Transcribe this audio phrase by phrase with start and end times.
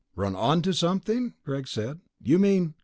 [0.15, 1.99] "Run onto something?" Greg said.
[2.19, 2.73] "You mean...."